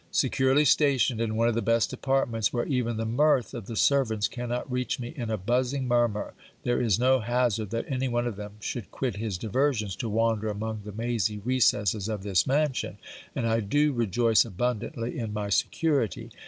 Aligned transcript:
Securely 0.09 0.65
stationed 0.65 1.21
in 1.21 1.35
one 1.35 1.47
of 1.47 1.53
the 1.53 1.61
best 1.61 1.93
apartments 1.93 2.51
where 2.51 2.65
even 2.65 2.97
the 2.97 3.05
mirth 3.05 3.53
of 3.53 3.67
the 3.67 3.75
servants 3.75 4.27
cannot 4.27 4.71
reach 4.71 4.99
me 4.99 5.13
in 5.15 5.29
a 5.29 5.37
buzzing 5.37 5.87
murmur, 5.87 6.33
there 6.63 6.81
is 6.81 6.97
no 6.97 7.19
hazard 7.19 7.69
that 7.69 7.85
any 7.87 8.07
one 8.07 8.25
of 8.25 8.35
them 8.35 8.53
should 8.59 8.89
quit 8.89 9.17
his 9.17 9.37
diversions 9.37 9.95
to 9.95 10.09
wander 10.09 10.49
among 10.49 10.81
the 10.85 10.91
mazy 10.91 11.37
recesses 11.45 12.09
of 12.09 12.23
this 12.23 12.47
mansion; 12.47 12.97
and 13.35 13.45
I 13.45 13.59
do 13.59 13.93
rejoice 13.93 14.43
abundantly 14.43 15.19
in 15.19 15.33
my 15.33 15.49
security. 15.49 16.31